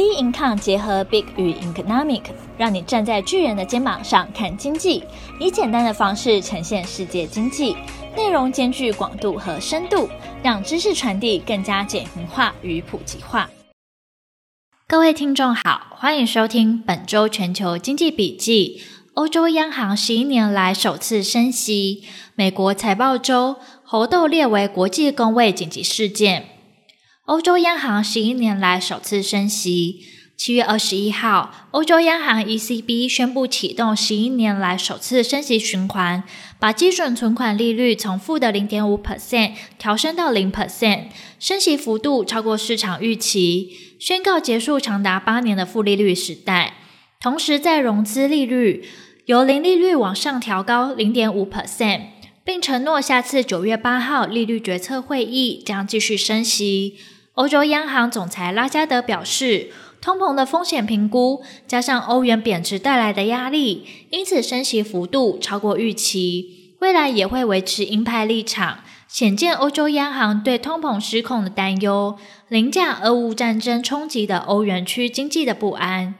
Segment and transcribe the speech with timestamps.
[0.00, 2.22] B Income 结合 Big 与 Economic，
[2.56, 5.04] 让你站在巨人的肩膀上看经济，
[5.38, 7.76] 以简单的方式呈现世界经济，
[8.16, 10.08] 内容兼具广度和深度，
[10.42, 13.50] 让知识传递更加简明化与普及化。
[14.88, 18.80] 各位听众好，欢迎收听本周全球经济笔记。
[19.12, 22.04] 欧洲央行十一年来首次升息，
[22.34, 26.46] 美国财报周，猴痘列为国际公卫紧急事件。
[27.30, 30.04] 欧洲央行十一年来首次升息。
[30.36, 36.24] 七月二十一号，欧洲央行 ECB 宣布启动十一年来首次升息循环，
[36.58, 41.04] 把基准存款利率从负的零点五 percent 调升到零 percent，
[41.38, 46.74] 升息幅度超过市场预期，宣告结束长达八年的负利率时代。
[47.20, 48.84] 同时，在融资利率
[49.26, 52.00] 由零利率往上调高零点五 percent，
[52.42, 56.96] 并承诺下次九月八号利率决策会议将继续升息。
[57.40, 66.74] 欧洲央行总裁拉加德表示，通膨的风险评估加上欧元贬值带来的压力，因此升息幅度超过预期。
[66.80, 76.16] 未来也会维持鹰派立场，显见欧洲央行对通膨失控的担忧，凌驾俄乌战争冲击的欧元区经济的不安。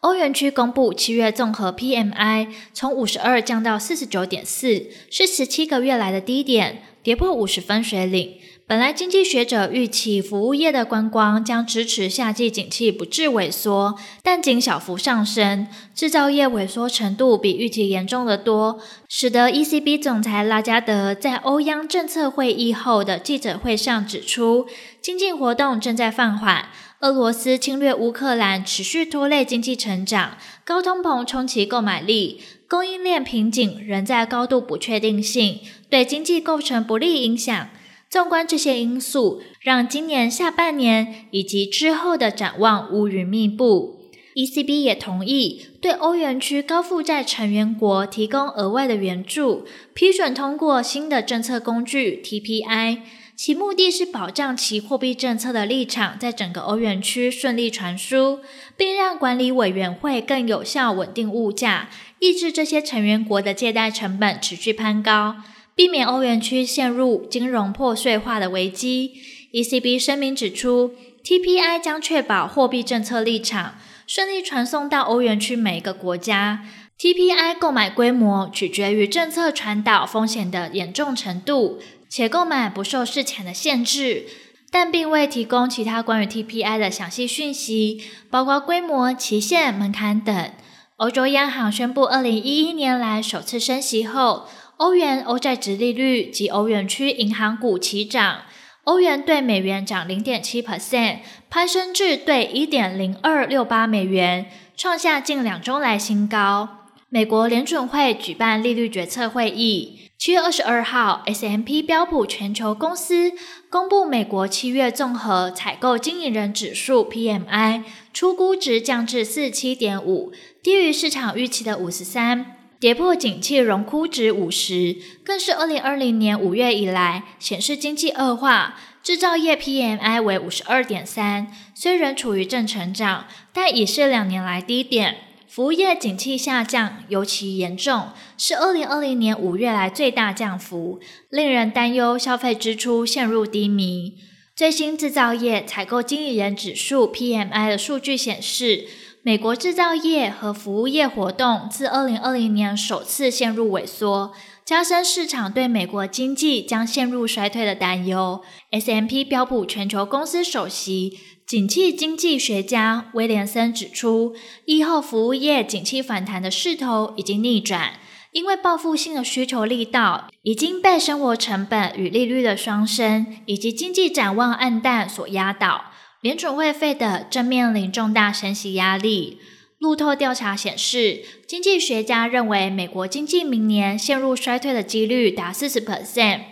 [0.00, 8.38] 欧元区公布七月综合 PMI 从五十二降到四十九点四，是十七个月来的低点，跌破五十分水岭。
[8.72, 15.66] 本来经济学者预期服务业的观光将支持夏季景气不致萎缩，但仅小幅上升。
[15.94, 24.64] 制造业萎缩程度比预期严重得多，使得 ECB 总裁拉加德在欧央政策会议后的记者会上指出，
[25.02, 26.70] 经济活动正在放缓，
[27.00, 37.68] 俄罗斯侵略乌克兰持续拖累经济成长，高通膨冲击购买力，供应链瓶颈仍在高度不确定性，对经济构成不利影响。
[38.12, 44.02] 纵观这些因素，让今年下半年以及之后的展望乌云密布。
[44.34, 52.98] ECB 也同意对欧元区高负债成员国提供额外的援助，批准通过新的政策工具 TPI，
[53.34, 58.40] 其目的是保障其货币政策的立场在整个欧元区顺利传输，
[58.76, 65.36] 并让管理委员会更有效稳定物价，抑制这些成员国的借贷成本持续攀高。
[65.82, 69.14] 避免欧元区陷入金融破碎化的危机
[69.52, 70.94] ，ECB 声明指出
[71.24, 73.74] ，TPI 将确保货币政策立场
[74.06, 76.64] 顺利传送到欧元区每一个国家。
[76.96, 84.26] TPI 购买规模取决于政策传导风险的严重程度，且购买不受事前的限制，
[84.70, 88.00] 但并未提供其他关于 TPI 的详细讯息，
[88.30, 90.52] 包括规模、期限、门槛等。
[90.98, 94.46] 欧洲央行宣布，二零一一年来首次升息后。
[94.78, 98.42] 欧元、欧债殖利率及欧元区银行股齐涨，
[98.84, 101.18] 欧元兑美元涨零点七 percent，
[101.48, 106.80] 攀升至兑一点零二六八美元，创下近两周来新高。
[107.08, 113.32] 美国联准会举办利率决策会议，七月二十二号，S M P 标普全球公司
[113.68, 117.82] 公布美国七月综合采购经营人指数 PMI，
[118.14, 122.56] 初估值降至四七点五，低于市场预期的五十三。
[122.82, 128.76] 跌破景气荣枯值五十，更是二零二零年五月以来显示经济恶化。
[129.04, 135.18] 制造业 PMI 为五十二点三，虽仍处于正成长，但已是两年来低点。
[135.46, 140.98] 服务业景气下降尤其严重，是二零二零年五月来最大降幅，
[141.30, 144.14] 令人担忧消费支出陷入低迷。
[144.56, 148.88] 最新制造业采购经理人指数 PMI 的数据显示。
[149.24, 154.32] 美国制造业和服务业活动自二零二零年首次陷入萎缩，
[154.64, 158.42] 加深市场对美国经济将陷入衰退的担忧。
[158.72, 164.34] S&P 标普全球公司首席景气经济学家威廉森指出，
[164.64, 167.92] 疫后服务业景气反弹的势头已经逆转，
[168.32, 175.84] 因为报复性的需求力道已经被生活成本与利率的双升以及经济展望黯淡所压倒。
[176.22, 179.40] 联准会费的正面临重大升息压力。
[179.80, 186.42] 路透调查显示，经济学家认为美国经济明年陷入衰退的几率达四十 percent，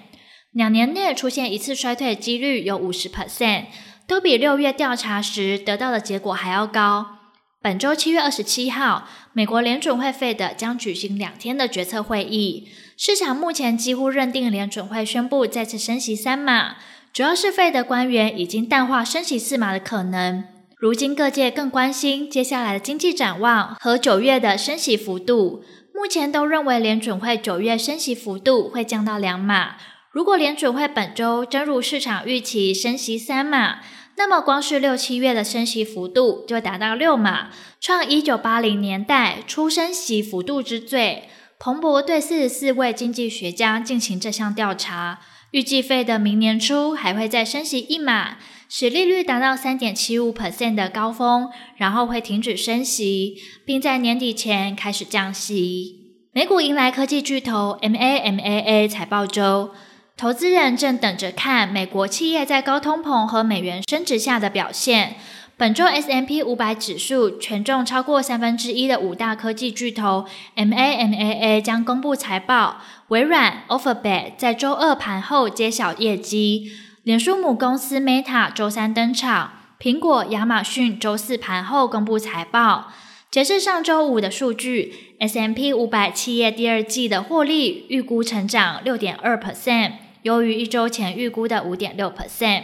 [0.51, 3.67] 两年内出现一次衰退几率有五十 percent，
[4.09, 7.19] 都比六月调查时得到的结果还要高。
[7.63, 12.67] 本周七月二十七号，美国联准会费的将举行两天的决策会议，
[12.97, 16.79] 市场目前几乎认定联准会宣布再次升息三码。
[17.13, 20.45] 主要是费德官员已经淡化升息四码的可能。
[20.79, 25.65] 如今各界更关心接下来的经济展望和九月的升息幅度。
[25.93, 29.75] 目前都认为联准会九月升息幅度会降到两码。
[30.13, 33.81] 如果联准会本周真如市场预期升息三码，
[34.17, 41.25] 那么光是六七月的升息幅度就达到六码，创一九八零年代初升息幅度之最。
[41.59, 45.19] 彭博对四十四位经济学家进行这项调查，
[45.51, 48.37] 预计费的明年初还会再升息一码，
[48.69, 53.37] 使利率达到三点七五 percent 的高峰，然后会停止升息，
[53.67, 55.97] 并在年底前开始降息。
[56.33, 59.71] 美股迎来科技巨头 MAMAA 财报周，
[60.17, 65.17] 投资人正等着看美国企业在高通膨和美元升值下的表现。
[65.61, 70.25] 本周 S M P 五百指数权重超过三分之一的五大科技巨头
[70.57, 72.81] MAMAA 将公布财报。
[73.09, 76.73] 微软 Alphabet 在周二盘后揭晓业绩，
[77.03, 82.91] 脸书母公司 Meta 周三登场，苹果、亚马逊周四盘后公布财报。
[83.31, 89.93] 截至上周五的数据，S M P 五百企业第二季的获利预估成长六点二 percent，
[90.23, 92.63] 优于一周前预估的五点六 percent。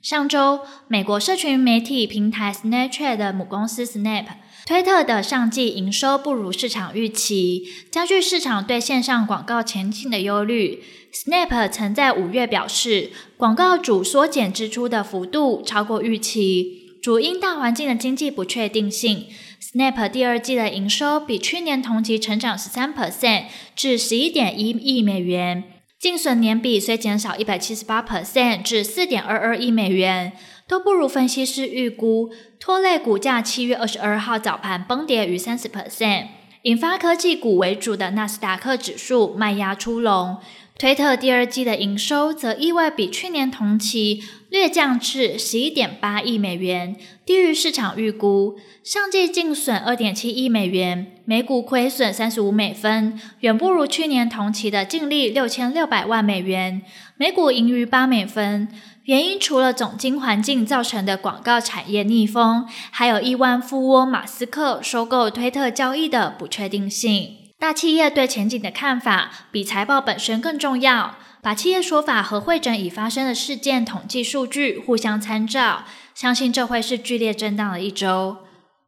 [0.00, 4.26] 上周，美国社群媒体平台 Snapchat 的母公司 Snap，
[4.64, 10.84] 推特的上季营收不如市场预期，加剧市场对线上广告前景的忧虑。
[11.12, 19.26] Snap 曾在五月表示，广告主缩减支出的幅度超过预期，主因大环境的经济不确定性。
[19.60, 25.64] Snap 第二季的营收比去年同期成长十三 percent，至十一点一亿美元。
[25.98, 30.32] 净损年比虽减少一百七十八 percent 至四点二二亿美元，
[30.68, 32.30] 都不如分析师预估，
[32.60, 36.28] 拖累股价七月二十二号早盘崩跌逾三十 percent，
[36.62, 40.36] 引发科技股为主的纳斯达克指数卖压出笼。
[40.78, 46.94] 推特第二季的营收则意外比去年同期略降至十一点八亿美元，
[47.26, 48.56] 低于市场预估。
[48.84, 56.80] 上季净损二点七亿美元，每股亏损三十五美分，远不如去年同期的净利六千六百万美元，
[57.16, 58.68] 每股盈余八美分。
[59.02, 67.47] 原因除了总经环境造成的广告产业逆风，还有亿万富翁马斯克收购推特交易的不确定性。
[67.58, 71.16] 大企业对前景的看法比财报本身更重要。
[71.40, 78.38] 把企业说法和会诊已发生的事件统计数据互相参照，相信这会是剧烈震荡的一周。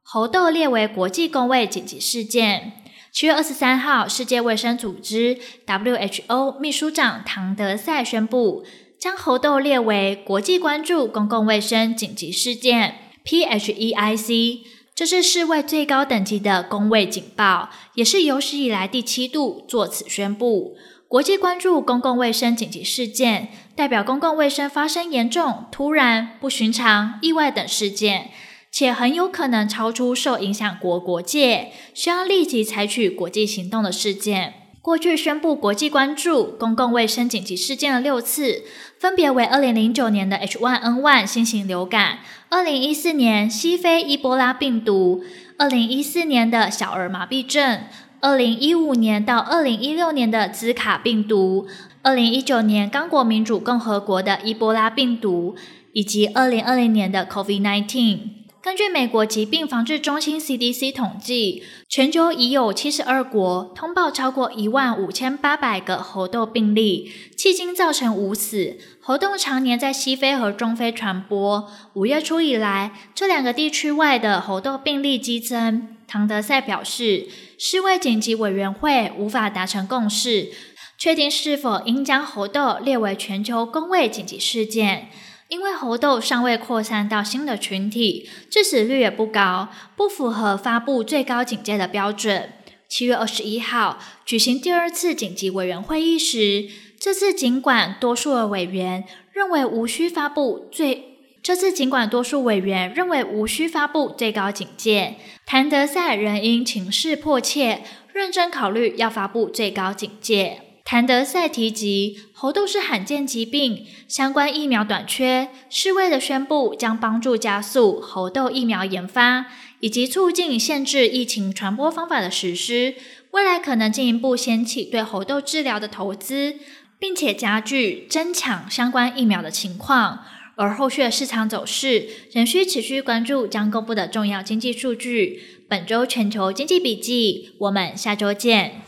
[0.03, 2.73] 猴痘列为国际公卫紧急事件。
[3.13, 8.65] 七月二十三号，世界卫生组织 （WHO） 秘书长唐德赛宣布，
[8.99, 14.61] 将猴痘列为国际关注公共卫生紧急事件 （PHEIC）。
[15.01, 20.77] 这是世卫最高等级的公卫警报，也是有史以来第七度作此宣布。
[21.09, 28.31] 国际关注公共卫生紧急事件，代表公共卫生发生严重、突然、不寻常、意外等事件，
[28.71, 34.60] 且很有可能超出受影响国国界，需要立即采取国际行动的事件。
[34.83, 38.63] 过去宣布国际关注公共卫生紧急事件的六次，
[38.99, 45.23] 分别为二零零九年的 H1N1 新型流感、二零一四年西非伊波拉病毒、
[45.59, 47.81] 二零一四年的小儿麻痹症、
[48.21, 51.67] 二零一五年到二零一六年的兹卡病毒、
[52.01, 55.55] 二零一九年刚果民主共和国的伊波拉病毒，
[55.93, 58.40] 以及二零二零年的 COVID-19。
[58.63, 68.77] 根据美国疾病防治中心 CDC 统计，全球已有七十二国通报超过一万五千八百个猴痘病例，迄今造成五死。
[69.01, 71.71] 猴痘常年在西非和中非传播。
[71.95, 75.97] 五月初以来，这两个地区外的猴痘病例激增。
[76.07, 80.51] 唐德赛表示，世卫紧急委员会无法达成共识，
[80.99, 85.09] 确定是否应将猴痘列为全球公卫紧急事件。
[85.51, 92.53] 因为猴痘尚未扩散到新的群体，致死率也不高，不符合发布最高警戒的标准。
[92.89, 96.69] 七月二十一号举行第二次紧急委员会议时，
[97.01, 110.70] 这次尽管多数的委员认为无需发布最，这次尽管多数委员认为无需发布最高警戒，谭德赛仍因情势迫切，认真考虑要发布最高警戒。
[110.91, 119.47] 谭德赛提及，猴痘是罕见疾病，相关疫苗短缺，世卫的宣布将帮助加速猴痘疫苗研发，
[119.79, 122.97] 以及促进限制疫情传播方法的实施。
[123.31, 126.57] 未来可能进一步掀起对猴痘治疗的投资，
[126.99, 130.25] 并且加剧争抢相关疫苗的情况。
[130.57, 135.61] 而后续的市场走势仍需持续关注将公布的重要经济数据。
[135.69, 138.83] 本周全球经济笔记，我们下周见。